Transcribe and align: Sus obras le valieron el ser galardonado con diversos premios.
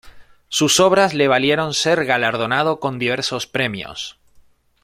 Sus 0.49 0.79
obras 0.79 1.13
le 1.13 1.27
valieron 1.27 1.67
el 1.67 1.73
ser 1.75 2.05
galardonado 2.05 2.79
con 2.79 2.97
diversos 2.97 3.45
premios. 3.45 4.17